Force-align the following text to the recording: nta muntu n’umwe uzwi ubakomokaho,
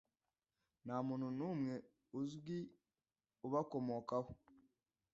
nta 0.83 0.97
muntu 1.07 1.27
n’umwe 1.37 1.75
uzwi 2.19 2.59
ubakomokaho, 3.45 4.31